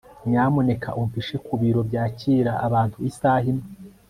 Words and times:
nyamuneka 0.29 0.89
umpishe 1.01 1.35
ku 1.45 1.53
biro 1.61 1.81
byakira 1.89 2.51
abantu 2.67 2.97
isaha 3.09 3.45
imwe 3.51 3.67